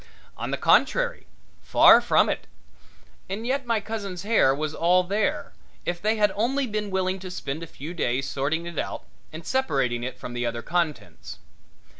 On 0.35 0.49
the 0.49 0.57
contrary, 0.57 1.27
far 1.61 2.01
from 2.01 2.27
it. 2.27 2.47
And 3.29 3.45
yet 3.45 3.67
my 3.67 3.79
cousin's 3.79 4.23
hair 4.23 4.55
was 4.55 4.73
all 4.73 5.03
there, 5.03 5.53
if 5.85 6.01
they 6.01 6.15
had 6.15 6.31
only 6.35 6.65
been 6.65 6.89
willing 6.89 7.19
to 7.19 7.29
spend 7.29 7.61
a 7.61 7.67
few 7.67 7.93
days 7.93 8.27
sorting 8.27 8.65
it 8.65 8.79
out 8.79 9.03
and 9.31 9.45
separating 9.45 10.01
it 10.01 10.17
from 10.17 10.33
the 10.33 10.43
other 10.43 10.63
contents. 10.63 11.37